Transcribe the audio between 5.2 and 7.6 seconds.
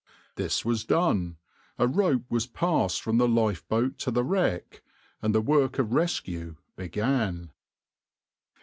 and the work of rescue began.